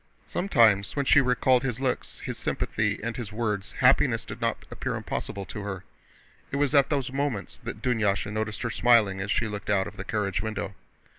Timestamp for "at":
6.73-6.89